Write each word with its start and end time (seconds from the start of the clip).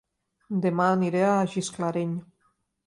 Dema 0.63 0.87
aniré 0.95 1.21
a 1.35 1.47
Gisclareny 1.53 2.21